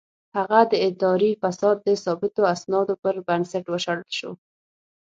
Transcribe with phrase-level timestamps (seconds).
[0.37, 4.31] هغه د اداري فساد د ثابتو اسنادو پر بنسټ وشړل شو.